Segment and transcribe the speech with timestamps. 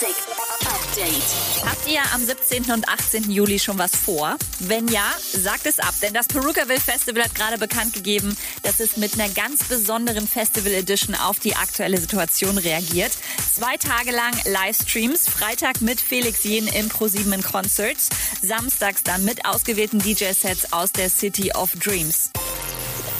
[0.00, 0.16] Music
[0.60, 1.66] Update.
[1.66, 2.70] Habt ihr am 17.
[2.72, 3.32] und 18.
[3.32, 4.36] Juli schon was vor?
[4.60, 8.96] Wenn ja, sagt es ab, denn das Perucaville Festival hat gerade bekannt gegeben, dass es
[8.96, 13.12] mit einer ganz besonderen Festival Edition auf die aktuelle Situation reagiert.
[13.52, 18.08] Zwei Tage lang Livestreams, Freitag mit Felix Jen im Pro7 in Concerts,
[18.40, 22.30] samstags dann mit ausgewählten DJ-Sets aus der City of Dreams.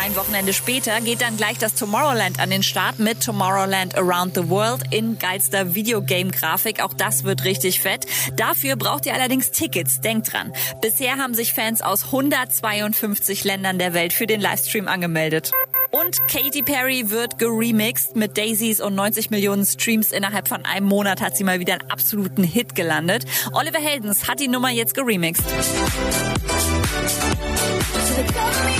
[0.00, 4.48] Ein Wochenende später geht dann gleich das Tomorrowland an den Start mit Tomorrowland Around the
[4.48, 6.82] World in geilster Videogame-Grafik.
[6.82, 8.06] Auch das wird richtig fett.
[8.36, 10.00] Dafür braucht ihr allerdings Tickets.
[10.00, 10.52] Denkt dran.
[10.82, 15.52] Bisher haben sich Fans aus 152 Ländern der Welt für den Livestream angemeldet.
[15.90, 21.20] Und Katy Perry wird geremixed mit Daisies und 90 Millionen Streams innerhalb von einem Monat
[21.20, 23.26] hat sie mal wieder einen absoluten Hit gelandet.
[23.52, 25.44] Oliver Heldens hat die Nummer jetzt geremixed.